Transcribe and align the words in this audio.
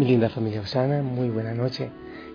Mi 0.00 0.06
linda 0.06 0.30
familia 0.30 0.62
Osana, 0.62 1.02
muy 1.02 1.28
buena 1.28 1.52
noche. 1.52 1.90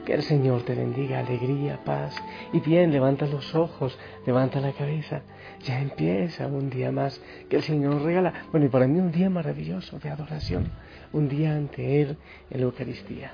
Que 0.05 0.13
el 0.13 0.21
Señor 0.21 0.61
te 0.65 0.75
bendiga, 0.75 1.17
alegría, 1.17 1.83
paz. 1.83 2.15
Y 2.53 2.59
bien, 2.59 2.91
levanta 2.91 3.25
los 3.25 3.55
ojos, 3.55 3.97
levanta 4.23 4.59
la 4.59 4.71
cabeza. 4.71 5.23
Ya 5.63 5.81
empieza 5.81 6.45
un 6.45 6.69
día 6.69 6.91
más 6.91 7.19
que 7.49 7.55
el 7.55 7.63
Señor 7.63 8.03
regala. 8.03 8.45
Bueno, 8.51 8.67
y 8.67 8.69
para 8.69 8.85
mí 8.85 8.99
un 8.99 9.11
día 9.11 9.31
maravilloso 9.31 9.97
de 9.97 10.11
adoración. 10.11 10.69
Un 11.11 11.27
día 11.27 11.55
ante 11.55 12.03
Él 12.03 12.17
en 12.51 12.59
la 12.59 12.65
Eucaristía. 12.67 13.33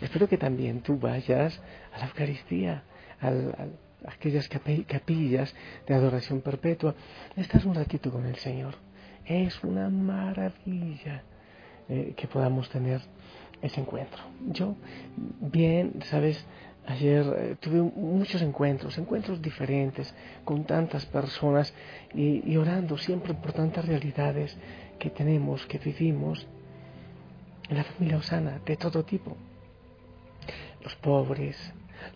Espero 0.00 0.28
que 0.28 0.38
también 0.38 0.82
tú 0.82 1.00
vayas 1.00 1.60
a 1.92 1.98
la 1.98 2.06
Eucaristía, 2.06 2.84
a 3.20 3.32
aquellas 4.06 4.48
capillas 4.48 5.56
de 5.88 5.94
adoración 5.94 6.40
perpetua. 6.40 6.94
Estás 7.34 7.64
un 7.64 7.74
ratito 7.74 8.12
con 8.12 8.26
el 8.26 8.36
Señor. 8.36 8.76
Es 9.26 9.64
una 9.64 9.90
maravilla 9.90 11.24
eh, 11.88 12.14
que 12.16 12.26
podamos 12.26 12.68
tener 12.68 13.00
ese 13.60 13.80
encuentro. 13.80 14.22
Yo, 14.48 14.74
bien, 15.40 16.00
sabes, 16.04 16.44
ayer 16.86 17.24
eh, 17.38 17.56
tuve 17.60 17.80
muchos 17.82 18.42
encuentros, 18.42 18.98
encuentros 18.98 19.40
diferentes 19.40 20.14
con 20.44 20.64
tantas 20.64 21.06
personas 21.06 21.72
y, 22.14 22.56
orando 22.56 22.98
siempre 22.98 23.34
por 23.34 23.52
tantas 23.52 23.86
realidades 23.86 24.56
que 24.98 25.10
tenemos, 25.10 25.64
que 25.66 25.78
vivimos 25.78 26.46
en 27.68 27.76
la 27.76 27.84
familia 27.84 28.18
Osana, 28.18 28.60
de 28.64 28.76
todo 28.76 29.04
tipo. 29.04 29.36
Los 30.82 30.96
pobres, 30.96 31.56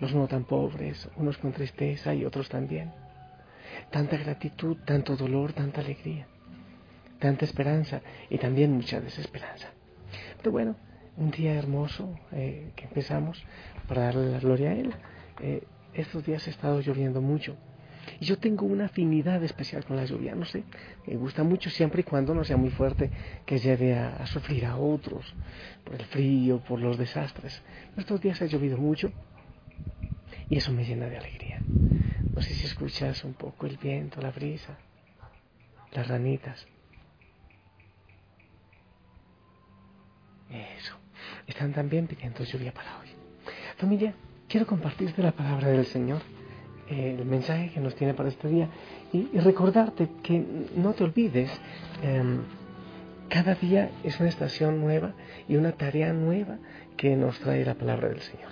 los 0.00 0.12
no 0.12 0.26
tan 0.26 0.44
pobres, 0.44 1.08
unos 1.16 1.38
con 1.38 1.52
tristeza 1.52 2.14
y 2.14 2.24
otros 2.24 2.48
también. 2.48 2.92
Tanta 3.90 4.16
gratitud, 4.16 4.78
tanto 4.84 5.16
dolor, 5.16 5.52
tanta 5.52 5.80
alegría, 5.80 6.26
tanta 7.18 7.44
esperanza 7.44 8.00
y 8.30 8.38
también 8.38 8.72
mucha 8.72 9.00
desesperanza. 9.00 9.68
Pero 10.38 10.52
bueno, 10.52 10.76
un 11.16 11.30
día 11.30 11.54
hermoso 11.54 12.18
eh, 12.32 12.72
que 12.76 12.84
empezamos 12.84 13.42
para 13.88 14.02
darle 14.02 14.30
la 14.30 14.40
gloria 14.40 14.70
a 14.70 14.74
Él. 14.74 14.94
Eh, 15.40 15.64
estos 15.94 16.24
días 16.24 16.46
ha 16.46 16.50
estado 16.50 16.80
lloviendo 16.80 17.20
mucho. 17.20 17.56
Y 18.20 18.24
yo 18.24 18.38
tengo 18.38 18.66
una 18.66 18.86
afinidad 18.86 19.42
especial 19.42 19.84
con 19.84 19.96
la 19.96 20.04
lluvia, 20.04 20.34
no 20.34 20.44
sé, 20.44 20.62
me 21.06 21.16
gusta 21.16 21.42
mucho 21.42 21.70
siempre 21.70 22.02
y 22.02 22.04
cuando 22.04 22.34
no 22.34 22.44
sea 22.44 22.56
muy 22.56 22.70
fuerte 22.70 23.10
que 23.44 23.58
lleve 23.58 23.94
a, 23.94 24.24
sufrir 24.26 24.64
a 24.64 24.76
otros 24.76 25.34
por 25.84 25.96
el 25.96 26.04
frío, 26.06 26.60
por 26.60 26.80
los 26.80 26.98
desastres. 26.98 27.60
Estos 27.96 28.20
días 28.20 28.40
ha 28.42 28.46
llovido 28.46 28.78
mucho 28.78 29.10
y 30.48 30.56
eso 30.58 30.72
me 30.72 30.84
llena 30.84 31.06
de 31.06 31.18
alegría. 31.18 31.60
No 32.34 32.40
sé 32.42 32.54
si 32.54 32.66
escuchas 32.66 33.24
un 33.24 33.34
poco 33.34 33.66
el 33.66 33.76
viento, 33.76 34.20
la 34.20 34.30
brisa, 34.30 34.78
las 35.92 36.06
ranitas. 36.06 36.66
Eso 40.50 40.96
están 41.46 41.72
también 41.72 42.06
pidiendo 42.06 42.44
lluvia 42.44 42.72
para 42.72 42.98
hoy. 42.98 43.08
Familia, 43.76 44.14
quiero 44.48 44.66
compartirte 44.66 45.22
la 45.22 45.32
palabra 45.32 45.68
del 45.68 45.86
Señor, 45.86 46.20
el 46.88 47.24
mensaje 47.24 47.70
que 47.70 47.80
nos 47.80 47.94
tiene 47.94 48.14
para 48.14 48.28
este 48.28 48.48
día 48.48 48.68
y, 49.12 49.26
recordarte 49.38 50.08
que 50.22 50.44
no 50.76 50.92
te 50.92 51.04
olvides, 51.04 51.50
em, 52.02 52.40
cada 53.28 53.54
día 53.56 53.90
es 54.04 54.18
una 54.20 54.28
estación 54.28 54.80
nueva 54.80 55.14
y 55.48 55.56
una 55.56 55.72
tarea 55.72 56.12
nueva 56.12 56.58
que 56.96 57.16
nos 57.16 57.38
trae 57.40 57.64
la 57.64 57.74
palabra 57.74 58.08
del 58.08 58.20
Señor. 58.20 58.50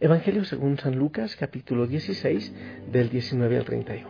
Evangelio 0.00 0.44
según 0.44 0.78
San 0.78 0.96
Lucas, 0.96 1.36
capítulo 1.36 1.86
16, 1.86 2.54
del 2.90 3.10
19 3.10 3.58
al 3.58 3.64
31. 3.64 4.08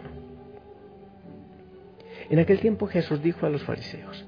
En 2.30 2.38
aquel 2.38 2.60
tiempo 2.60 2.86
Jesús 2.86 3.22
dijo 3.22 3.46
a 3.46 3.50
los 3.50 3.62
fariseos, 3.64 4.24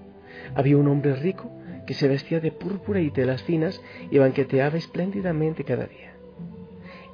había 0.55 0.77
un 0.77 0.89
hombre 0.89 1.15
rico 1.17 1.51
que 1.91 1.95
se 1.95 2.07
vestía 2.07 2.39
de 2.39 2.53
púrpura 2.53 3.01
y 3.01 3.11
telas 3.11 3.43
finas 3.43 3.83
y 4.13 4.19
banqueteaba 4.19 4.79
espléndidamente 4.79 5.65
cada 5.65 5.87
día. 5.87 6.13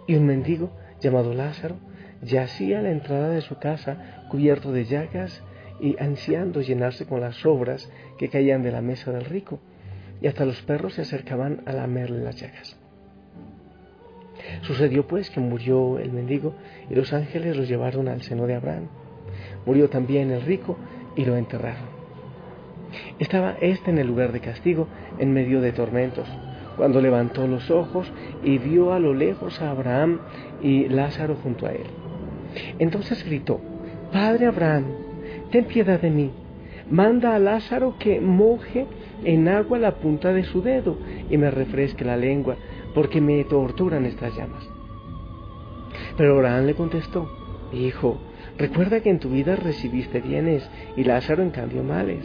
Y 0.07 0.17
un 0.17 0.27
mendigo 0.27 0.71
llamado 1.01 1.33
Lázaro 1.33 1.77
yacía 2.21 2.81
a 2.81 2.83
la 2.83 2.91
entrada 2.91 3.31
de 3.31 3.41
su 3.41 3.59
casa 3.59 4.27
cubierto 4.29 4.73
de 4.73 4.85
llagas 4.85 5.43
y 5.81 5.97
ansiando 5.99 6.61
llenarse 6.61 7.07
con 7.07 7.23
las 7.23 7.37
sobras 7.37 7.91
que 8.19 8.29
caían 8.29 8.63
de 8.63 8.71
la 8.71 8.83
mesa 8.83 9.13
del 9.13 9.25
rico, 9.25 9.61
y 10.21 10.27
hasta 10.27 10.45
los 10.45 10.61
perros 10.61 10.93
se 10.93 11.01
acercaban 11.01 11.63
a 11.65 11.73
lamerle 11.73 12.23
las 12.23 12.37
llagas. 12.37 12.79
Sucedió 14.61 15.07
pues 15.07 15.31
que 15.31 15.41
murió 15.41 15.99
el 15.99 16.13
mendigo 16.13 16.55
y 16.91 16.95
los 16.97 17.15
ángeles 17.15 17.57
lo 17.57 17.65
llevaron 17.65 18.09
al 18.09 18.21
seno 18.21 18.47
de 18.47 18.57
Abraham. 18.57 18.89
Murió 19.65 19.89
también 19.89 20.31
el 20.33 20.43
rico 20.43 20.77
y 21.17 21.25
lo 21.25 21.35
enterraron. 21.35 21.96
Estaba 23.19 23.57
éste 23.61 23.91
en 23.91 23.99
el 23.99 24.07
lugar 24.07 24.33
de 24.33 24.41
castigo, 24.41 24.89
en 25.19 25.33
medio 25.33 25.63
de 25.63 25.73
tormentos, 25.73 26.29
cuando 26.77 27.01
levantó 27.01 27.47
los 27.47 27.71
ojos 27.71 28.13
y 28.43 28.59
vio 28.59 28.93
a 28.93 28.99
lo 28.99 29.15
lejos 29.15 29.63
a 29.63 29.71
Abraham 29.71 30.21
y 30.63 30.89
Lázaro 30.89 31.37
junto 31.43 31.67
a 31.67 31.73
él. 31.73 31.87
Entonces 32.79 33.25
gritó, 33.25 33.61
Padre 34.13 34.47
Abraham, 34.47 34.85
ten 35.51 35.65
piedad 35.65 36.01
de 36.01 36.11
mí, 36.11 36.31
manda 36.91 37.35
a 37.35 37.39
Lázaro 37.39 37.97
que 37.99 38.21
moje 38.21 38.87
en 39.25 39.49
agua 39.49 39.79
la 39.79 39.97
punta 39.97 40.35
de 40.35 40.45
su 40.45 40.61
dedo 40.61 40.99
y 41.31 41.39
me 41.39 41.51
refresque 41.51 42.05
la 42.05 42.19
lengua, 42.19 42.57
porque 42.95 43.23
me 43.23 43.43
torturan 43.45 44.05
estas 44.05 44.37
llamas. 44.37 44.69
Pero 46.19 46.35
Abraham 46.35 46.67
le 46.67 46.75
contestó, 46.75 47.31
Hijo, 47.73 48.19
recuerda 48.59 49.01
que 49.01 49.11
en 49.11 49.19
tu 49.19 49.31
vida 49.31 49.57
recibiste 49.57 50.21
bienes 50.21 50.69
y 50.97 51.05
Lázaro 51.05 51.43
en 51.43 51.51
cambio 51.51 51.83
males. 51.83 52.25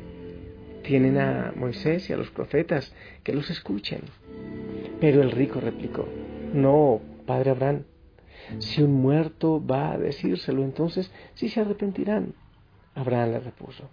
tienen 0.81 1.17
a 1.17 1.53
Moisés 1.55 2.09
y 2.09 2.13
a 2.13 2.17
los 2.17 2.29
profetas 2.29 2.93
que 3.23 3.33
los 3.33 3.49
escuchen. 3.49 4.01
Pero 4.99 5.21
el 5.21 5.31
rico 5.31 5.59
replicó, 5.59 6.07
no, 6.53 7.01
padre 7.25 7.51
Abraham, 7.51 7.83
si 8.59 8.81
un 8.81 8.93
muerto 8.93 9.65
va 9.65 9.93
a 9.93 9.97
decírselo, 9.97 10.63
entonces 10.63 11.11
sí 11.35 11.49
se 11.49 11.61
arrepentirán. 11.61 12.33
Abraham 12.95 13.31
le 13.31 13.39
repuso, 13.39 13.89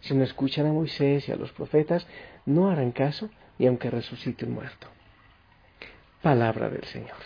si 0.00 0.14
no 0.14 0.24
escuchan 0.24 0.66
a 0.66 0.72
Moisés 0.72 1.28
y 1.28 1.32
a 1.32 1.36
los 1.36 1.52
profetas, 1.52 2.06
no 2.46 2.70
harán 2.70 2.92
caso 2.92 3.28
ni 3.58 3.66
aunque 3.66 3.90
resucite 3.90 4.44
un 4.44 4.52
muerto. 4.52 4.86
Palabra 6.22 6.70
del 6.70 6.84
Señor. 6.84 7.16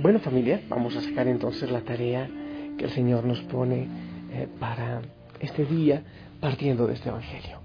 Bueno 0.00 0.18
familia, 0.18 0.60
vamos 0.68 0.96
a 0.96 1.00
sacar 1.00 1.28
entonces 1.28 1.70
la 1.70 1.80
tarea 1.80 2.28
que 2.76 2.84
el 2.84 2.90
Señor 2.90 3.24
nos 3.24 3.40
pone 3.42 3.88
eh, 4.34 4.48
para 4.58 5.00
este 5.40 5.64
día 5.64 6.02
partiendo 6.40 6.86
de 6.86 6.94
este 6.94 7.08
Evangelio. 7.08 7.60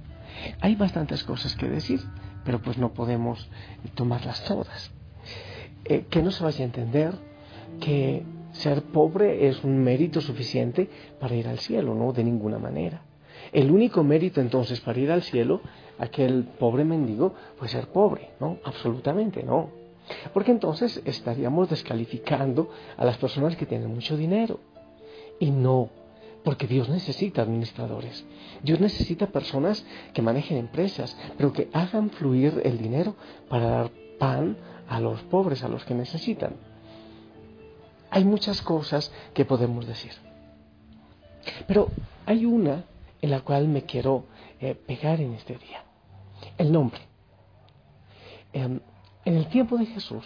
Hay 0.62 0.76
bastantes 0.76 1.24
cosas 1.24 1.56
que 1.56 1.68
decir, 1.68 2.00
pero 2.46 2.62
pues 2.62 2.78
no 2.78 2.94
podemos 2.94 3.50
tomarlas 3.96 4.44
todas. 4.46 4.92
Eh, 5.86 6.06
que 6.10 6.22
no 6.22 6.30
se 6.30 6.44
vaya 6.44 6.62
a 6.62 6.66
entender 6.66 7.14
que 7.80 8.24
ser 8.52 8.84
pobre 8.84 9.48
es 9.48 9.64
un 9.64 9.84
mérito 9.84 10.22
suficiente 10.22 10.90
para 11.20 11.36
ir 11.36 11.48
al 11.48 11.60
cielo, 11.60 11.96
no, 11.96 12.14
de 12.14 12.24
ninguna 12.24 12.60
manera. 12.60 13.02
El 13.52 13.72
único 13.72 14.04
mérito 14.04 14.42
entonces 14.42 14.80
para 14.82 15.00
ir 15.00 15.12
al 15.12 15.24
cielo, 15.24 15.62
aquel 15.98 16.44
pobre 16.60 16.86
mendigo, 16.86 17.34
pues 17.58 17.72
ser 17.72 17.88
pobre, 17.88 18.30
¿no? 18.40 18.60
Absolutamente 18.64 19.42
no. 19.42 19.72
Porque 20.34 20.52
entonces 20.52 21.02
estaríamos 21.06 21.70
descalificando 21.70 22.70
a 22.98 23.06
las 23.06 23.18
personas 23.18 23.56
que 23.56 23.66
tienen 23.66 23.94
mucho 23.94 24.18
dinero. 24.18 24.60
Y 25.40 25.52
no, 25.52 25.90
porque 26.44 26.68
Dios 26.68 26.90
necesita 26.90 27.42
administradores. 27.42 28.26
Dios 28.64 28.80
necesita 28.80 29.28
personas 29.28 29.86
que 30.14 30.22
manejen 30.22 30.58
empresas, 30.58 31.18
pero 31.38 31.54
que 31.54 31.70
hagan 31.74 32.10
fluir 32.12 32.62
el 32.64 32.78
dinero 32.78 33.16
para 33.50 33.68
dar 33.68 33.92
pan 34.18 34.58
a 34.88 35.00
los 35.00 35.22
pobres, 35.24 35.64
a 35.64 35.68
los 35.68 35.84
que 35.86 35.94
necesitan. 35.94 36.56
Hay 38.10 38.26
muchas 38.26 38.62
cosas 38.62 39.12
que 39.34 39.46
podemos 39.46 39.86
decir. 39.86 40.14
Pero 41.68 41.90
hay 42.26 42.46
una 42.46 42.86
en 43.22 43.32
la 43.32 43.42
cual 43.42 43.68
me 43.68 43.84
quiero 43.84 44.26
eh, 44.60 44.76
pegar 44.76 45.22
en 45.22 45.34
este 45.34 45.58
día. 45.58 45.84
El 46.58 46.72
nombre. 46.72 47.02
Em, 48.54 48.80
en 49.26 49.36
el 49.36 49.48
tiempo 49.48 49.78
de 49.78 49.86
Jesús, 49.86 50.26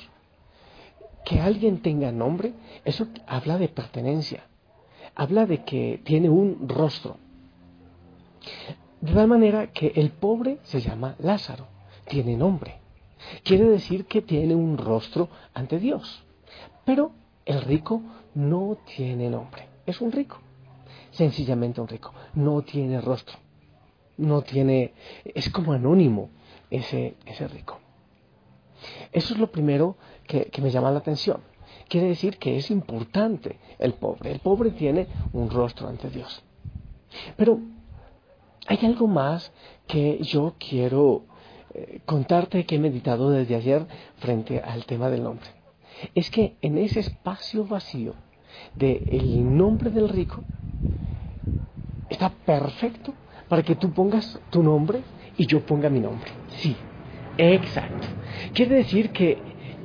que 1.25 1.39
alguien 1.39 1.81
tenga 1.81 2.12
nombre, 2.12 2.54
eso 2.86 3.07
habla 3.27 3.57
de 3.57 3.68
pertenencia 3.68 4.44
habla 5.15 5.45
de 5.45 5.63
que 5.63 6.01
tiene 6.04 6.30
un 6.30 6.68
rostro. 6.68 7.18
De 9.01 9.13
tal 9.13 9.27
manera 9.27 9.71
que 9.71 9.94
el 9.95 10.12
pobre 10.12 10.60
se 10.63 10.81
llama 10.81 11.15
Lázaro, 11.19 11.68
tiene 12.07 12.38
nombre. 12.38 12.80
Quiere 13.44 13.65
decir 13.65 14.06
que 14.06 14.21
tiene 14.21 14.56
un 14.56 14.77
rostro 14.77 15.30
ante 15.54 15.80
Dios. 15.80 16.24
Pero 16.86 17.12
el 17.45 17.62
rico 17.62 18.01
no 18.36 18.77
tiene 18.95 19.30
nombre, 19.30 19.68
es 19.86 20.01
un 20.01 20.12
rico, 20.12 20.39
sencillamente 21.12 21.81
un 21.81 21.88
rico, 21.88 22.13
no 22.33 22.62
tiene 22.62 23.00
rostro, 23.00 23.38
no 24.18 24.42
tiene, 24.42 24.94
es 25.24 25.50
como 25.50 25.74
anónimo 25.74 26.30
ese, 26.69 27.16
ese 27.25 27.48
rico. 27.48 27.80
Eso 29.12 29.33
es 29.33 29.39
lo 29.39 29.51
primero 29.51 29.95
que, 30.27 30.45
que 30.45 30.62
me 30.62 30.71
llama 30.71 30.92
la 30.92 31.00
atención. 31.00 31.42
Quiere 31.88 32.07
decir 32.07 32.38
que 32.38 32.57
es 32.57 32.71
importante 32.71 33.57
el 33.80 33.94
pobre. 33.94 34.31
El 34.31 34.39
pobre 34.39 34.71
tiene 34.71 35.07
un 35.33 35.50
rostro 35.50 35.88
ante 35.88 36.09
Dios. 36.09 36.44
Pero 37.38 37.59
hay 38.68 38.80
algo 38.83 39.07
más 39.07 39.51
que 39.88 40.19
yo 40.21 40.56
quiero 40.57 41.24
eh, 41.74 42.01
contarte 42.06 42.65
que 42.65 42.75
he 42.75 42.80
meditado 42.80 43.30
desde 43.30 43.56
ayer 43.56 43.85
frente 44.18 44.59
al 44.59 44.85
tema 44.85 45.09
del 45.09 45.24
nombre. 45.24 45.47
Es 46.15 46.30
que 46.30 46.56
en 46.62 46.77
ese 46.77 47.00
espacio 47.00 47.65
vacío 47.65 48.13
del 48.75 49.56
nombre 49.56 49.89
del 49.89 50.09
rico 50.09 50.44
está 52.09 52.30
perfecto 52.30 53.13
para 53.50 53.63
que 53.63 53.75
tú 53.75 53.91
pongas 53.91 54.39
tu 54.50 54.63
nombre 54.63 55.01
y 55.38 55.45
yo 55.45 55.65
ponga 55.65 55.89
mi 55.89 56.00
nombre. 56.00 56.31
Sí, 56.57 56.75
exacto. 57.38 58.07
Quiere 58.53 58.75
decir 58.75 59.12
que 59.12 59.38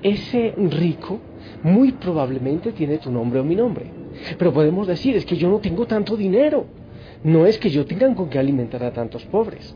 ese 0.03 0.55
rico 0.57 1.21
muy 1.63 1.93
probablemente 1.93 2.73
tiene 2.73 2.99
tu 2.99 3.11
nombre 3.11 3.41
o 3.41 3.45
mi 3.45 3.57
nombre. 3.57 3.87
Pero 4.39 4.53
podemos 4.53 4.87
decir, 4.87 5.17
es 5.17 5.25
que 5.25 5.37
yo 5.37 5.49
no 5.49 5.59
tengo 5.59 5.87
tanto 5.87 6.17
dinero. 6.17 6.67
No 7.25 7.47
es 7.47 7.59
que 7.59 7.71
yo 7.71 7.85
tenga 7.85 8.15
con 8.15 8.29
qué 8.29 8.39
alimentar 8.39 8.83
a 8.85 8.93
tantos 8.93 9.25
pobres. 9.27 9.75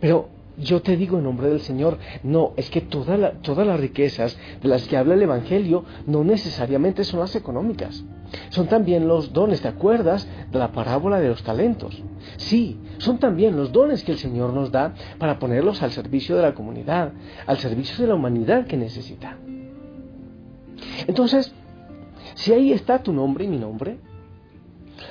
Pero 0.00 0.28
yo 0.56 0.82
te 0.82 0.96
digo 0.96 1.18
en 1.18 1.24
nombre 1.24 1.48
del 1.48 1.60
Señor, 1.60 1.98
no, 2.22 2.52
es 2.56 2.68
que 2.70 2.80
todas 2.80 3.18
las 3.18 3.80
riquezas 3.80 4.38
de 4.62 4.68
las 4.68 4.86
que 4.86 4.96
habla 4.96 5.14
el 5.14 5.22
Evangelio 5.22 5.84
no 6.06 6.22
necesariamente 6.22 7.04
son 7.04 7.20
las 7.20 7.34
económicas. 7.34 8.04
Son 8.50 8.66
también 8.68 9.08
los 9.08 9.32
dones, 9.32 9.60
¿te 9.60 9.68
acuerdas 9.68 10.28
de 10.52 10.58
la 10.58 10.72
parábola 10.72 11.18
de 11.18 11.28
los 11.28 11.42
talentos? 11.42 12.02
Sí, 12.36 12.78
son 12.98 13.18
también 13.18 13.56
los 13.56 13.72
dones 13.72 14.04
que 14.04 14.12
el 14.12 14.18
Señor 14.18 14.52
nos 14.52 14.70
da 14.70 14.94
para 15.18 15.38
ponerlos 15.38 15.82
al 15.82 15.92
servicio 15.92 16.36
de 16.36 16.42
la 16.42 16.54
comunidad, 16.54 17.12
al 17.46 17.58
servicio 17.58 18.02
de 18.02 18.08
la 18.08 18.14
humanidad 18.14 18.66
que 18.66 18.76
necesita. 18.76 19.38
Entonces, 21.10 21.52
si 22.34 22.52
ahí 22.52 22.72
está 22.72 23.02
tu 23.02 23.12
nombre 23.12 23.44
y 23.44 23.48
mi 23.48 23.58
nombre, 23.58 23.98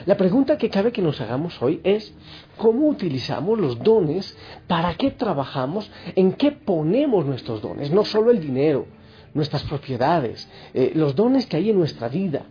la 0.05 0.15
pregunta 0.15 0.57
que 0.57 0.69
cabe 0.69 0.93
que 0.93 1.01
nos 1.01 1.19
hagamos 1.19 1.61
hoy 1.61 1.81
es, 1.83 2.13
¿cómo 2.55 2.87
utilizamos 2.87 3.59
los 3.59 3.77
dones? 3.79 4.37
¿Para 4.65 4.95
qué 4.95 5.11
trabajamos? 5.11 5.91
¿En 6.15 6.31
qué 6.31 6.53
ponemos 6.53 7.25
nuestros 7.25 7.61
dones? 7.61 7.91
No 7.91 8.05
solo 8.05 8.31
el 8.31 8.39
dinero, 8.39 8.85
nuestras 9.33 9.63
propiedades, 9.63 10.47
eh, 10.73 10.93
los 10.95 11.15
dones 11.15 11.45
que 11.47 11.57
hay 11.57 11.69
en 11.69 11.77
nuestra 11.77 12.07
vida, 12.07 12.45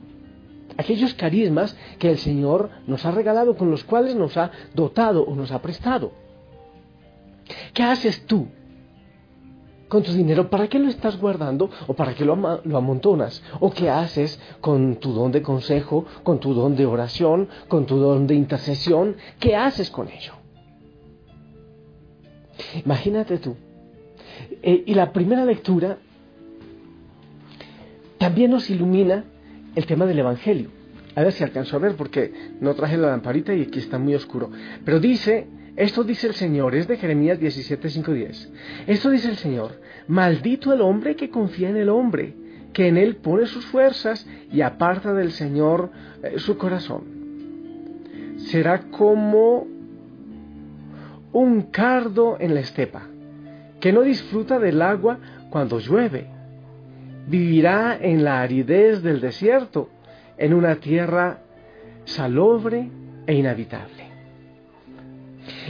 aquellos 0.77 1.15
carismas 1.15 1.75
que 1.99 2.11
el 2.11 2.19
Señor 2.19 2.69
nos 2.87 3.07
ha 3.07 3.13
regalado, 3.13 3.57
con 3.57 3.71
los 3.71 3.83
cuales 3.83 4.15
nos 4.15 4.37
ha 4.37 4.51
dotado 4.75 5.23
o 5.23 5.35
nos 5.35 5.53
ha 5.53 5.63
prestado. 5.63 6.13
¿Qué 7.73 7.83
haces 7.83 8.27
tú 8.27 8.49
con 9.89 10.03
tu 10.03 10.13
dinero, 10.13 10.51
¿para 10.51 10.69
qué 10.69 10.79
lo 10.79 10.89
estás 10.89 11.19
guardando 11.19 11.71
o 11.87 11.95
para 11.95 12.15
qué 12.15 12.25
lo, 12.25 12.35
amontonas? 12.35 13.43
¿O 13.61 13.71
qué 13.71 13.91
haces 13.91 14.39
con 14.61 14.97
tu 14.97 15.13
don 15.13 15.33
de 15.33 15.43
consejo, 15.43 16.05
con 16.23 16.39
tu 16.39 16.55
don 16.55 16.77
de 16.77 16.87
oración, 16.87 17.49
con 17.69 17.87
tu 17.87 17.97
don 17.97 18.27
de 18.27 18.35
intercesión? 18.35 19.17
¿Qué 19.41 19.57
haces 19.57 19.91
con 19.91 20.09
ello? 20.09 20.35
Imagínate 22.85 23.39
tú. 23.39 23.57
Eh, 24.63 24.85
y 24.87 24.95
la 24.95 25.13
primera 25.13 25.45
lectura 25.45 25.99
también 28.19 28.51
nos 28.51 28.69
ilumina 28.69 29.25
el 29.75 29.87
tema 29.87 30.07
del 30.07 30.19
Evangelio. 30.19 30.71
A 31.15 31.23
ver 31.23 31.33
si 31.33 31.43
alcanzo 31.43 31.77
a 31.77 31.81
ver 31.81 31.97
porque 31.97 32.33
no 32.61 32.75
traje 32.75 32.97
la 32.97 33.09
lamparita 33.09 33.55
y 33.55 33.63
aquí 33.63 33.79
está 33.79 33.99
muy 33.99 34.15
oscuro. 34.15 34.51
Pero 34.85 35.01
dice 35.01 35.47
esto 35.79 36.03
dice 36.03 36.27
el 36.27 36.35
Señor, 36.35 36.75
es 36.75 36.89
de 36.89 36.97
Jeremías 36.97 37.39
17, 37.39 37.89
10. 38.13 38.53
Esto 38.89 39.11
dice 39.11 39.29
el 39.29 39.37
Señor, 39.37 39.81
maldito 40.09 40.73
el 40.73 40.81
hombre 40.81 41.15
que 41.15 41.31
confía 41.31 41.71
en 41.71 41.77
el 41.77 41.89
hombre, 41.89 42.35
que 42.73 42.89
en 42.89 42.97
él 42.97 43.15
pone 43.15 43.47
sus 43.47 43.65
fuerzas 43.67 44.27
y 44.51 44.63
aparta 44.63 45.15
del 45.15 45.31
Señor 45.31 45.93
eh, 46.25 46.41
su 46.41 46.59
corazón. 46.59 47.05
Será 48.39 48.91
como 48.91 49.69
un 51.33 51.63
cardo 51.71 52.39
en 52.41 52.55
la 52.55 52.61
estepa, 52.61 53.07
que 53.79 53.93
no 53.93 54.03
disfruta 54.03 54.59
del 54.59 54.83
agua 54.83 55.21
cuando 55.49 55.79
llueve. 55.79 56.27
Vivirá 57.29 57.97
en 58.01 58.25
la 58.25 58.41
aridez 58.41 59.01
del 59.01 59.21
desierto, 59.21 59.91
en 60.39 60.55
una 60.55 60.75
tierra 60.81 61.39
salobre 62.05 62.91
e 63.29 63.35
inhabitable. 63.35 64.08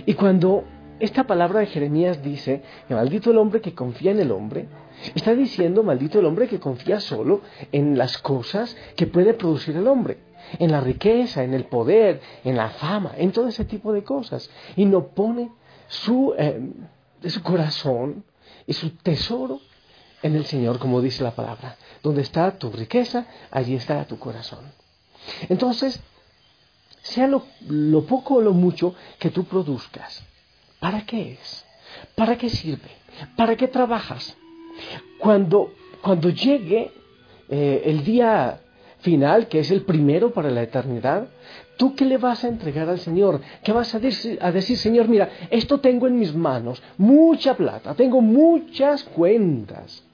Y 0.06 0.15
cuando 0.15 0.65
esta 1.00 1.27
palabra 1.27 1.61
de 1.61 1.67
Jeremías 1.67 2.23
dice, 2.23 2.62
maldito 2.89 3.31
el 3.31 3.39
hombre 3.39 3.61
que 3.61 3.75
confía 3.75 4.11
en 4.11 4.21
el 4.21 4.33
hombre, 4.33 4.69
está 5.15 5.35
diciendo, 5.35 5.83
maldito 5.83 6.19
el 6.19 6.27
hombre 6.27 6.49
que 6.49 6.59
confía 6.59 7.00
solo 7.00 7.43
en 7.73 7.97
las 7.97 8.19
cosas 8.19 8.77
que 8.96 9.06
puede 9.06 9.34
producir 9.34 9.77
el 9.77 9.87
hombre, 9.87 10.19
en 10.58 10.72
la 10.72 10.81
riqueza, 10.81 11.44
en 11.44 11.55
el 11.55 11.65
poder, 11.65 12.20
en 12.44 12.56
la 12.56 12.70
fama, 12.70 13.13
en 13.17 13.32
todo 13.32 13.49
ese 13.49 13.65
tipo 13.65 13.93
de 13.93 14.03
cosas, 14.03 14.51
y 14.77 14.84
no 14.87 15.08
pone 15.08 15.51
su, 15.87 16.34
eh, 16.37 16.61
su 17.27 17.43
corazón 17.43 18.25
y 18.67 18.72
su 18.72 18.91
tesoro 18.96 19.61
en 20.22 20.34
el 20.34 20.46
Señor, 20.46 20.79
como 20.79 21.01
dice 21.01 21.22
la 21.22 21.32
palabra. 21.32 21.77
Donde 22.03 22.22
está 22.22 22.58
tu 22.58 22.70
riqueza, 22.70 23.27
allí 23.51 23.75
está 23.75 24.05
tu 24.05 24.19
corazón. 24.19 24.61
Entonces, 25.49 26.01
sea 27.02 27.26
lo, 27.26 27.43
poco 28.06 28.34
o 28.34 28.40
lo 28.40 28.52
mucho 28.52 28.94
que 29.19 29.31
tú 29.31 29.44
produzcas. 29.44 30.24
¿Para 30.81 31.05
qué 31.05 31.32
es? 31.32 31.64
¿Para 32.14 32.36
qué 32.36 32.48
sirve? 32.48 32.90
¿Para 33.36 33.56
qué 33.56 33.69
trabajas? 33.69 34.36
Cuando, 35.19 35.72
cuando 36.02 36.31
llegue 36.31 36.93
eh, 37.48 37.82
el 37.86 38.05
día 38.05 38.60
final, 39.00 39.48
que 39.48 39.60
es 39.60 39.70
el 39.70 39.82
primero 39.82 40.32
para 40.32 40.50
la 40.50 40.62
eternidad, 40.62 41.28
¿tú 41.76 41.94
qué 41.94 42.05
le 42.05 42.19
vas 42.19 42.44
a 42.44 42.48
entregar 42.48 42.88
al 42.88 42.98
Señor? 42.98 43.40
¿Qué 43.62 43.72
vas 43.72 43.94
a 43.94 43.98
decir, 43.98 44.38
a 44.40 44.52
decir, 44.52 44.76
Señor, 44.76 45.08
mira, 45.08 45.31
esto 45.50 45.81
tengo 45.81 46.06
en 46.06 46.19
mis 46.19 46.34
manos, 46.34 46.82
mucha 46.96 47.55
plata, 47.55 47.94
tengo 47.94 48.20
muchas 48.20 49.05
cuentas, 49.05 50.05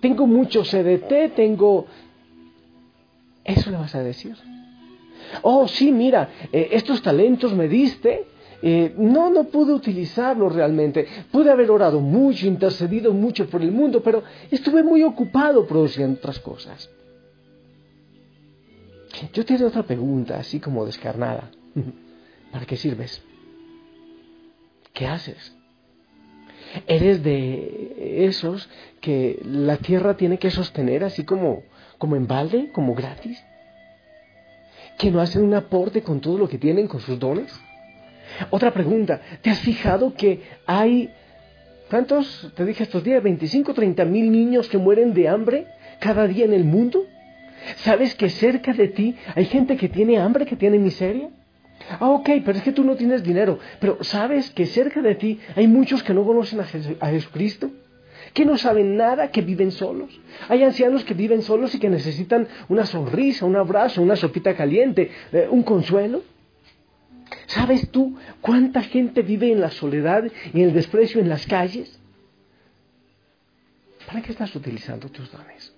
tengo 0.00 0.26
mucho 0.26 0.62
CDT, 0.62 1.34
tengo... 1.34 1.86
Eso 3.44 3.70
le 3.70 3.78
vas 3.78 3.94
a 3.94 4.02
decir. 4.02 4.36
Oh, 5.42 5.68
sí, 5.68 5.92
mira, 5.92 6.30
eh, 6.52 6.70
estos 6.72 7.02
talentos 7.02 7.54
me 7.54 7.68
diste. 7.68 8.26
Eh, 8.60 8.92
no, 8.96 9.30
no 9.30 9.44
pude 9.44 9.72
utilizarlos 9.72 10.54
realmente. 10.54 11.06
Pude 11.30 11.50
haber 11.50 11.70
orado 11.70 12.00
mucho, 12.00 12.46
intercedido 12.46 13.12
mucho 13.12 13.48
por 13.48 13.62
el 13.62 13.70
mundo, 13.70 14.02
pero 14.02 14.22
estuve 14.50 14.82
muy 14.82 15.02
ocupado 15.02 15.66
produciendo 15.66 16.18
otras 16.18 16.40
cosas. 16.40 16.90
Yo 19.32 19.44
te 19.44 19.64
otra 19.64 19.82
pregunta, 19.82 20.38
así 20.38 20.60
como 20.60 20.84
descarnada. 20.84 21.50
¿Para 22.52 22.66
qué 22.66 22.76
sirves? 22.76 23.22
¿Qué 24.92 25.06
haces? 25.06 25.54
¿Eres 26.86 27.22
de 27.22 28.26
esos 28.26 28.68
que 29.00 29.40
la 29.44 29.76
tierra 29.76 30.16
tiene 30.16 30.38
que 30.38 30.50
sostener 30.50 31.04
así 31.04 31.24
como, 31.24 31.62
como 31.98 32.16
en 32.16 32.26
balde, 32.26 32.70
como 32.72 32.94
gratis? 32.94 33.42
Que 34.98 35.10
no 35.10 35.20
hacen 35.20 35.42
un 35.42 35.54
aporte 35.54 36.02
con 36.02 36.20
todo 36.20 36.36
lo 36.36 36.48
que 36.48 36.58
tienen, 36.58 36.88
con 36.88 37.00
sus 37.00 37.18
dones? 37.18 37.58
Otra 38.50 38.72
pregunta, 38.72 39.20
¿te 39.40 39.50
has 39.50 39.60
fijado 39.60 40.12
que 40.14 40.42
hay, 40.66 41.10
¿cuántos, 41.88 42.52
te 42.54 42.64
dije 42.64 42.82
estos 42.82 43.02
días, 43.02 43.22
25, 43.22 43.72
30 43.72 44.04
mil 44.04 44.30
niños 44.30 44.68
que 44.68 44.76
mueren 44.76 45.14
de 45.14 45.28
hambre 45.28 45.66
cada 46.00 46.26
día 46.26 46.44
en 46.44 46.52
el 46.52 46.64
mundo? 46.64 47.04
¿Sabes 47.76 48.14
que 48.14 48.28
cerca 48.28 48.72
de 48.72 48.88
ti 48.88 49.16
hay 49.34 49.46
gente 49.46 49.76
que 49.76 49.88
tiene 49.88 50.18
hambre, 50.18 50.46
que 50.46 50.56
tiene 50.56 50.78
miseria? 50.78 51.30
Ah, 52.00 52.10
ok, 52.10 52.28
pero 52.44 52.58
es 52.58 52.62
que 52.62 52.72
tú 52.72 52.84
no 52.84 52.96
tienes 52.96 53.22
dinero. 53.22 53.58
Pero 53.80 54.02
¿sabes 54.02 54.50
que 54.50 54.66
cerca 54.66 55.00
de 55.00 55.14
ti 55.14 55.40
hay 55.54 55.68
muchos 55.68 56.02
que 56.02 56.12
no 56.12 56.24
conocen 56.24 56.60
a 56.60 57.06
Jesucristo? 57.08 57.70
Que 58.38 58.44
no 58.44 58.56
saben 58.56 58.96
nada, 58.96 59.32
que 59.32 59.42
viven 59.42 59.72
solos. 59.72 60.16
Hay 60.48 60.62
ancianos 60.62 61.02
que 61.02 61.12
viven 61.12 61.42
solos 61.42 61.74
y 61.74 61.80
que 61.80 61.90
necesitan 61.90 62.46
una 62.68 62.86
sonrisa, 62.86 63.44
un 63.44 63.56
abrazo, 63.56 64.00
una 64.00 64.14
sopita 64.14 64.54
caliente, 64.54 65.10
eh, 65.32 65.48
un 65.50 65.64
consuelo. 65.64 66.22
¿Sabes 67.46 67.90
tú 67.90 68.16
cuánta 68.40 68.80
gente 68.84 69.22
vive 69.22 69.50
en 69.50 69.60
la 69.60 69.72
soledad 69.72 70.22
y 70.54 70.60
en 70.60 70.68
el 70.68 70.72
desprecio 70.72 71.20
en 71.20 71.28
las 71.28 71.48
calles? 71.48 71.98
¿Para 74.06 74.22
qué 74.22 74.30
estás 74.30 74.54
utilizando 74.54 75.08
tus 75.08 75.32
dones? 75.32 75.74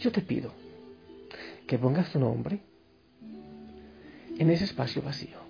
Yo 0.00 0.12
te 0.12 0.20
pido 0.20 0.52
que 1.66 1.78
pongas 1.78 2.12
tu 2.12 2.18
nombre 2.18 2.58
en 4.38 4.50
ese 4.50 4.64
espacio 4.64 5.00
vacío. 5.00 5.45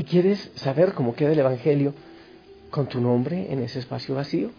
¿Y 0.00 0.04
quieres 0.04 0.50
saber 0.54 0.94
cómo 0.94 1.14
queda 1.14 1.32
el 1.32 1.40
Evangelio 1.40 1.92
con 2.70 2.88
tu 2.88 3.02
nombre 3.02 3.52
en 3.52 3.58
ese 3.58 3.80
espacio 3.80 4.14
vacío? 4.14 4.50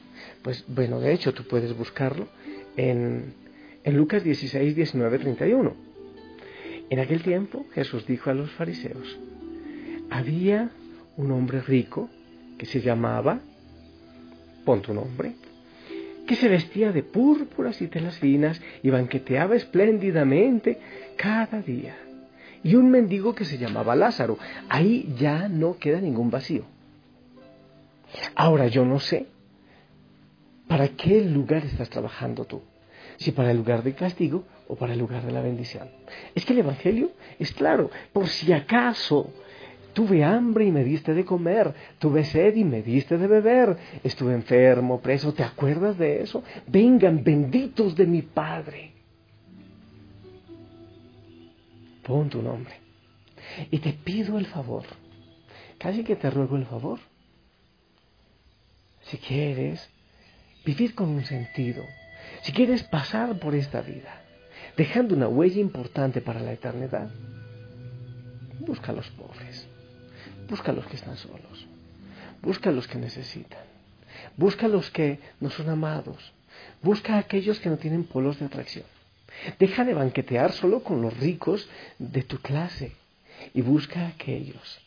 Pues 0.43 0.63
bueno, 0.67 1.00
de 1.00 1.13
hecho 1.13 1.33
tú 1.33 1.48
puedes 1.48 1.75
buscarlo 1.75 2.27
en, 2.77 3.33
en 3.83 3.98
Lucas 3.98 4.24
16, 4.24 4.75
19, 4.75 5.17
31. 5.17 5.74
En 6.91 7.00
aquel 7.00 7.24
tiempo 7.24 7.65
Jesús 7.74 8.05
dijo 8.05 8.29
a 8.29 8.36
los 8.36 8.51
fariseos, 8.51 9.17
había 10.12 10.69
un 11.17 11.31
hombre 11.31 11.62
rico 11.62 12.07
que 12.60 12.67
se 12.67 12.79
llamaba, 12.79 13.39
pon 14.63 14.83
tu 14.83 14.93
nombre, 14.93 15.33
que 16.27 16.36
se 16.36 16.50
vestía 16.50 16.91
de 16.91 17.01
púrpuras 17.01 17.81
y 17.81 17.88
telas 17.88 18.19
finas 18.19 18.62
y 18.83 18.91
banqueteaba 18.91 19.55
espléndidamente 19.55 20.77
cada 21.17 21.63
día. 21.63 21.95
Y 22.63 22.75
un 22.75 22.91
mendigo 22.91 23.34
que 23.34 23.46
se 23.46 23.58
llamaba 23.58 23.96
Lázaro. 23.96 24.38
Ahí 24.70 25.13
ya 25.18 25.48
no 25.48 25.77
queda 25.77 26.00
ningún 26.00 26.30
vacío. 26.30 26.63
Ahora 28.36 28.68
yo 28.68 28.86
no 28.86 29.00
sé 29.00 29.27
para 30.68 30.89
qué 30.89 31.22
lugar 31.25 31.65
estás 31.65 31.89
trabajando 31.89 32.46
tú. 32.46 32.62
Si 33.18 33.32
para 33.32 33.51
el 33.51 33.58
lugar 33.58 33.84
de 33.84 33.94
castigo 33.94 34.44
o 34.68 34.75
para 34.75 34.94
el 34.94 35.00
lugar 35.00 35.25
de 35.25 35.32
la 35.32 35.41
bendición. 35.41 35.89
Es 36.34 36.46
que 36.46 36.53
el 36.53 36.60
Evangelio 36.60 37.12
es 37.39 37.51
claro. 37.51 37.89
Por 38.13 38.27
si 38.27 38.53
acaso 38.53 39.32
Tuve 39.94 40.24
hambre 40.24 40.65
y 40.65 40.72
me 40.72 40.84
diste 40.84 41.13
de 41.13 41.25
comer, 41.25 41.74
tuve 42.00 42.24
sed 42.24 42.56
y 42.56 42.63
me 42.63 42.82
diste 42.82 43.18
de 43.18 43.27
beber, 43.27 43.75
estuve 44.03 44.34
enfermo, 44.34 45.01
preso, 45.01 45.34
¿te 45.34 45.44
acuerdas 45.44 45.98
de 45.98 46.22
eso? 46.22 46.44
Vengan, 46.68 47.24
benditos 47.24 47.96
de 47.96 48.06
mi 48.08 48.22
Padre. 48.22 48.94
Pon 52.12 52.30
tu 52.30 52.41
nombre. 52.41 52.74
Y 53.72 53.77
te 53.80 53.94
pido 53.94 54.38
el 54.38 54.46
favor, 54.46 54.84
casi 55.77 56.03
que 56.03 56.18
te 56.18 56.30
ruego 56.30 56.58
el 56.58 56.65
favor. 56.65 57.00
Si 59.03 59.18
quieres 59.18 59.89
vivir 60.65 60.94
con 60.94 61.08
un 61.08 61.24
sentido, 61.24 61.86
si 62.41 62.51
quieres 62.51 62.84
pasar 62.84 63.39
por 63.39 63.56
esta 63.56 63.80
vida, 63.80 64.24
dejando 64.75 65.15
una 65.15 65.30
huella 65.30 65.62
importante 65.62 66.20
para 66.20 66.41
la 66.41 66.51
eternidad, 66.51 67.10
busca 68.60 68.91
a 68.91 68.96
los 68.96 69.10
pobres 69.12 69.65
Busca 70.50 70.74
a 70.74 70.75
los 70.75 70.86
que 70.88 70.98
están 70.98 71.15
solos. 71.15 71.65
Busca 72.41 72.72
a 72.72 72.74
los 72.74 72.89
que 72.89 72.98
necesitan. 72.98 73.63
Busca 74.36 74.65
a 74.65 74.70
los 74.70 74.91
que 74.91 75.20
no 75.39 75.50
son 75.50 75.70
amados. 75.70 76.34
Busca 76.82 77.15
a 77.15 77.20
aquellos 77.20 77.62
que 77.62 77.70
no 77.70 77.77
tienen 77.77 78.03
polos 78.03 78.38
de 78.38 78.48
atracción. 78.48 78.86
Deja 79.60 79.83
de 79.83 79.93
banquetear 79.93 80.51
solo 80.51 80.83
con 80.83 81.01
los 81.01 81.17
ricos 81.17 81.69
de 82.00 82.24
tu 82.24 82.39
clase 82.39 82.93
y 83.53 83.62
busca 83.62 84.07
aquellos 84.07 84.81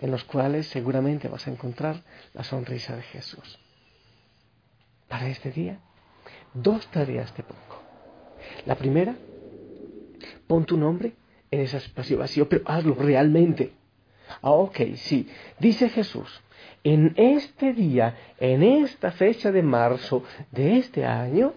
en 0.00 0.10
los 0.10 0.24
cuales 0.24 0.66
seguramente 0.66 1.28
vas 1.28 1.46
a 1.46 1.50
encontrar 1.50 2.02
la 2.34 2.44
sonrisa 2.44 2.96
de 2.96 3.02
Jesús. 3.02 3.58
Para 5.08 5.28
este 5.28 5.50
día, 5.50 5.78
dos 6.52 6.86
tareas 6.88 7.32
te 7.32 7.42
pongo. 7.42 7.82
La 8.66 8.74
primera, 8.74 9.14
pon 10.46 10.64
tu 10.64 10.76
nombre 10.76 11.12
en 11.50 11.60
ese 11.60 11.78
espacio 11.78 12.18
vacío, 12.18 12.48
pero 12.48 12.62
hazlo 12.66 12.94
realmente. 12.94 13.72
Ah, 14.42 14.50
ok, 14.50 14.80
sí. 14.96 15.28
Dice 15.58 15.88
Jesús, 15.88 16.42
en 16.82 17.14
este 17.16 17.72
día, 17.72 18.16
en 18.38 18.62
esta 18.62 19.12
fecha 19.12 19.52
de 19.52 19.62
marzo 19.62 20.24
de 20.50 20.78
este 20.78 21.04
año, 21.04 21.54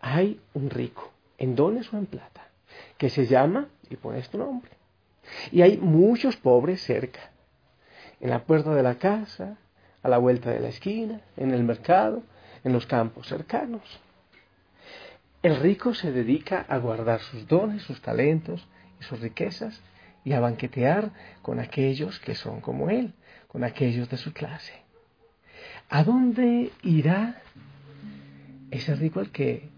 hay 0.00 0.40
un 0.54 0.70
rico, 0.70 1.10
en 1.40 1.56
dones 1.56 1.92
o 1.92 1.98
en 1.98 2.06
plata, 2.06 2.48
que 2.98 3.10
se 3.10 3.26
llama, 3.26 3.68
y 3.88 3.96
pones 3.96 4.28
tu 4.28 4.38
nombre. 4.38 4.70
Y 5.50 5.62
hay 5.62 5.78
muchos 5.78 6.36
pobres 6.36 6.82
cerca, 6.82 7.32
en 8.20 8.30
la 8.30 8.44
puerta 8.44 8.74
de 8.74 8.82
la 8.82 8.96
casa, 8.96 9.56
a 10.02 10.08
la 10.08 10.18
vuelta 10.18 10.50
de 10.50 10.60
la 10.60 10.68
esquina, 10.68 11.22
en 11.36 11.50
el 11.52 11.64
mercado, 11.64 12.22
en 12.62 12.72
los 12.72 12.86
campos 12.86 13.26
cercanos. 13.26 14.00
El 15.42 15.56
rico 15.56 15.94
se 15.94 16.12
dedica 16.12 16.66
a 16.68 16.76
guardar 16.76 17.20
sus 17.20 17.48
dones, 17.48 17.82
sus 17.82 18.02
talentos 18.02 18.68
y 19.00 19.04
sus 19.04 19.20
riquezas 19.20 19.80
y 20.22 20.34
a 20.34 20.40
banquetear 20.40 21.10
con 21.40 21.58
aquellos 21.58 22.20
que 22.20 22.34
son 22.34 22.60
como 22.60 22.90
Él, 22.90 23.14
con 23.48 23.64
aquellos 23.64 24.10
de 24.10 24.18
su 24.18 24.34
clase. 24.34 24.74
¿A 25.88 26.04
dónde 26.04 26.70
irá 26.82 27.40
ese 28.70 28.94
rico 28.94 29.20
al 29.20 29.30
que 29.30 29.70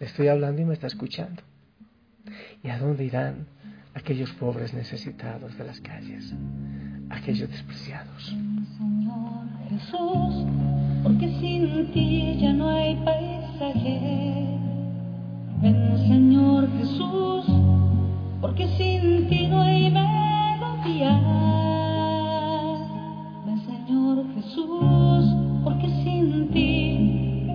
estoy 0.00 0.28
hablando 0.28 0.60
y 0.62 0.64
me 0.64 0.74
está 0.74 0.86
escuchando? 0.88 1.42
¿Y 2.62 2.68
a 2.68 2.78
dónde 2.78 3.04
irán 3.04 3.46
aquellos 3.94 4.32
pobres 4.32 4.74
necesitados 4.74 5.56
de 5.56 5.64
las 5.64 5.80
calles, 5.80 6.34
aquellos 7.10 7.48
despreciados? 7.48 8.26
Señor 8.76 9.46
Jesús, 9.68 10.46
porque 11.02 11.28
sin 11.40 11.92
ti 11.92 12.38
ya 12.40 12.52
no 12.52 12.68
hay 12.68 12.96
paisaje. 13.04 14.58
Ven, 15.62 15.98
Señor 16.08 16.68
Jesús 16.78 17.20
porque 18.40 18.66
sin 18.76 19.28
ti 19.28 19.46
no 19.46 19.60
hay 19.60 19.90
melodía. 19.90 21.20
Ven 23.46 23.60
Señor 23.66 24.24
Jesús, 24.34 25.24
porque 25.62 25.88
sin 26.02 26.48
ti 26.50 27.46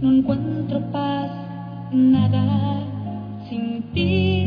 no 0.00 0.12
encuentro 0.12 0.80
paz, 0.92 1.30
nada 1.92 2.80
sin 3.48 3.82
ti. 3.92 4.46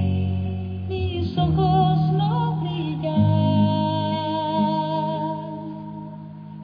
Mis 0.89 1.37
ojos 1.37 2.13
no 2.13 2.61
brillan. 2.61 3.11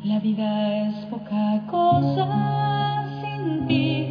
La 0.03 0.19
vida 0.19 0.87
es 0.87 1.05
poca 1.05 1.61
cosa 1.69 3.05
sin 3.21 3.67
ti, 3.67 4.06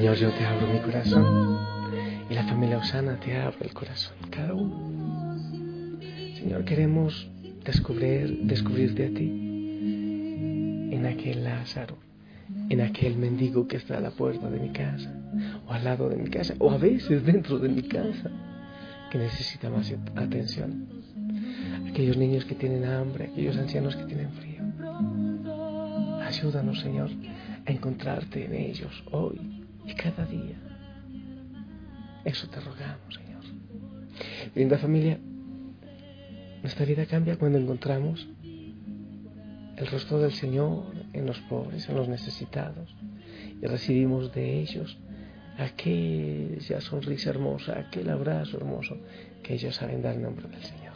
Señor, 0.00 0.16
yo 0.16 0.30
te 0.30 0.46
abro 0.46 0.66
mi 0.66 0.78
corazón 0.78 1.58
y 2.30 2.32
la 2.32 2.44
familia 2.44 2.78
Osana 2.78 3.20
te 3.20 3.36
abre 3.36 3.66
el 3.66 3.74
corazón, 3.74 4.16
cada 4.30 4.54
uno. 4.54 5.98
Señor, 6.36 6.64
queremos 6.64 7.30
descubrir, 7.62 8.44
descubrirte 8.44 9.08
a 9.08 9.10
ti 9.10 9.28
en 10.90 11.04
aquel 11.04 11.44
Lázaro, 11.44 11.98
en 12.70 12.80
aquel 12.80 13.18
mendigo 13.18 13.68
que 13.68 13.76
está 13.76 13.98
a 13.98 14.00
la 14.00 14.10
puerta 14.12 14.48
de 14.48 14.58
mi 14.58 14.70
casa, 14.70 15.12
o 15.68 15.72
al 15.74 15.84
lado 15.84 16.08
de 16.08 16.16
mi 16.16 16.30
casa, 16.30 16.54
o 16.60 16.70
a 16.70 16.78
veces 16.78 17.22
dentro 17.26 17.58
de 17.58 17.68
mi 17.68 17.82
casa, 17.82 18.30
que 19.10 19.18
necesita 19.18 19.68
más 19.68 19.92
atención. 20.16 20.86
Aquellos 21.90 22.16
niños 22.16 22.46
que 22.46 22.54
tienen 22.54 22.86
hambre, 22.86 23.26
aquellos 23.32 23.58
ancianos 23.58 23.96
que 23.96 24.04
tienen 24.04 24.30
frío. 24.30 24.62
Ayúdanos, 26.22 26.80
Señor, 26.80 27.10
a 27.66 27.70
encontrarte 27.70 28.46
en 28.46 28.54
ellos 28.54 29.04
hoy 29.10 29.59
cada 29.94 30.24
día. 30.26 30.56
Eso 32.24 32.48
te 32.48 32.60
rogamos, 32.60 33.14
Señor. 33.14 33.42
Linda 34.54 34.78
familia, 34.78 35.18
nuestra 36.62 36.84
vida 36.84 37.06
cambia 37.06 37.38
cuando 37.38 37.58
encontramos 37.58 38.28
el 39.76 39.86
rostro 39.86 40.18
del 40.18 40.32
Señor 40.32 40.84
en 41.14 41.24
los 41.26 41.38
pobres, 41.40 41.88
en 41.88 41.96
los 41.96 42.08
necesitados, 42.08 42.94
y 43.62 43.66
recibimos 43.66 44.32
de 44.34 44.60
ellos 44.60 44.98
aquella 45.58 46.80
sonrisa 46.80 47.30
hermosa, 47.30 47.78
aquel 47.78 48.10
abrazo 48.10 48.58
hermoso 48.58 48.96
que 49.42 49.54
ellos 49.54 49.74
saben 49.74 50.02
dar 50.02 50.14
en 50.14 50.22
nombre 50.22 50.48
del 50.48 50.62
Señor. 50.62 50.94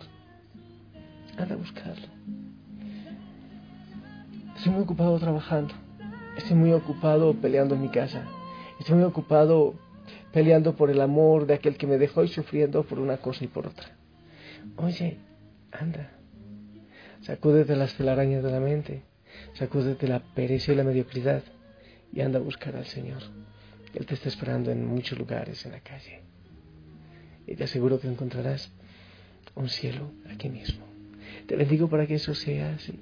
Anda 1.39 1.55
a 1.55 1.59
buscarlo. 1.59 2.07
Estoy 4.57 4.73
muy 4.73 4.83
ocupado 4.83 5.19
trabajando, 5.19 5.75
estoy 6.37 6.57
muy 6.57 6.73
ocupado 6.73 7.35
peleando 7.35 7.75
en 7.75 7.83
mi 7.83 7.89
casa, 7.89 8.23
estoy 8.79 8.97
muy 8.97 9.05
ocupado 9.05 9.75
peleando 10.33 10.75
por 10.75 10.91
el 10.91 11.01
amor 11.01 11.47
de 11.47 11.55
aquel 11.55 11.77
que 11.77 11.87
me 11.87 11.99
dejó 11.99 12.25
y 12.25 12.29
sufriendo 12.29 12.83
por 12.85 12.99
una 12.99 13.19
cosa 13.19 13.45
y 13.45 13.49
por 13.49 13.67
otra. 13.67 13.87
Oye, 14.77 15.19
anda, 15.71 16.11
sacúdete 17.23 17.77
las 17.77 17.95
telarañas 17.95 18.43
de 18.43 18.51
la 18.51 18.61
mente, 18.61 19.03
sacúdete 19.55 20.09
la 20.09 20.21
pereza 20.21 20.73
y 20.73 20.77
la 20.77 20.85
mediocridad 20.85 21.43
y 22.13 22.21
anda 22.21 22.39
a 22.39 22.43
buscar 22.43 22.77
al 22.77 22.87
Señor. 22.87 23.23
Él 23.95 24.07
te 24.07 24.15
está 24.15 24.29
esperando 24.29 24.73
en 24.73 24.85
muchos 24.87 25.19
lugares 25.19 25.65
en 25.67 25.73
la 25.73 25.81
calle. 25.81 26.21
Y 27.47 27.55
te 27.55 27.65
aseguro 27.65 28.01
que 28.01 28.09
encontrarás 28.09 28.73
un 29.55 29.69
cielo 29.69 30.11
aquí 30.29 30.49
mismo. 30.49 30.85
Te 31.47 31.57
bendigo 31.57 31.89
para 31.89 32.07
que 32.07 32.15
eso 32.15 32.35
sea 32.35 32.75
así. 32.75 33.01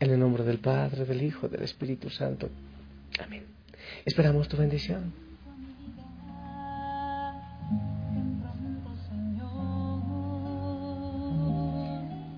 En 0.00 0.10
el 0.10 0.18
nombre 0.18 0.42
del 0.42 0.58
Padre, 0.58 1.04
del 1.04 1.22
Hijo, 1.22 1.48
del 1.48 1.62
Espíritu 1.62 2.10
Santo. 2.10 2.48
Amén. 3.20 3.61
Esperamos 4.04 4.48
tu 4.48 4.56
bendición. 4.56 5.12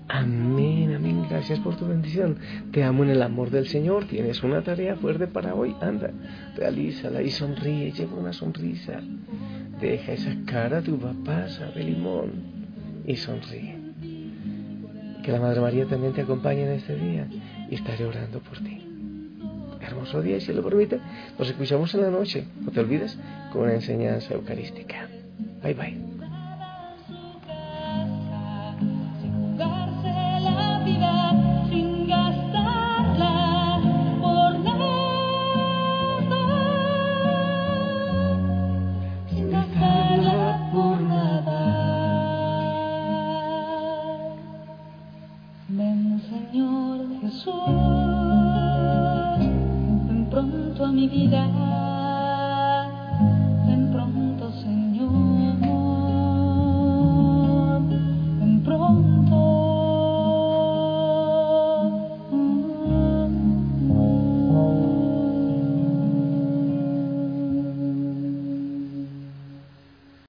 Amén, 0.07 0.93
amén. 0.95 1.25
Gracias 1.29 1.59
por 1.59 1.75
tu 1.75 1.87
bendición. 1.87 2.37
Te 2.71 2.83
amo 2.83 3.03
en 3.03 3.09
el 3.09 3.21
amor 3.21 3.49
del 3.49 3.67
Señor. 3.67 4.05
Tienes 4.05 4.43
una 4.43 4.63
tarea 4.63 4.95
fuerte 4.95 5.27
para 5.27 5.53
hoy. 5.53 5.75
Anda, 5.81 6.11
realízala 6.55 7.21
y 7.21 7.31
sonríe. 7.31 7.91
Lleva 7.91 8.17
una 8.17 8.31
sonrisa. 8.31 9.01
Deja 9.81 10.13
esa 10.13 10.33
cara 10.45 10.81
de 10.81 10.91
uva 10.91 11.13
pasa 11.25 11.69
de 11.71 11.83
limón 11.83 12.31
y 13.05 13.17
sonríe. 13.17 13.77
Que 15.21 15.31
la 15.31 15.39
Madre 15.39 15.59
María 15.59 15.85
también 15.85 16.13
te 16.13 16.21
acompañe 16.21 16.63
en 16.63 16.71
este 16.71 16.95
día 16.95 17.27
y 17.69 17.75
estaré 17.75 18.05
orando 18.05 18.39
por 18.39 18.59
ti. 18.59 18.84
Hermoso 19.85 20.21
día, 20.21 20.39
si 20.39 20.53
lo 20.53 20.63
permite. 20.63 20.99
Nos 21.37 21.49
escuchamos 21.49 21.93
en 21.93 22.01
la 22.01 22.09
noche. 22.09 22.45
No 22.61 22.71
te 22.71 22.79
olvides 22.79 23.17
con 23.51 23.63
una 23.63 23.73
enseñanza 23.73 24.33
eucarística. 24.33 25.07
Bye 25.63 25.73
bye. 25.73 26.14